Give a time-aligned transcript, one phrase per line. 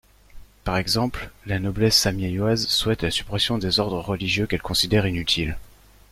[0.63, 5.59] Par exemple, la Noblesse sammielloise souhaite la suppression des ordres religieux qu'elle considère inutiles.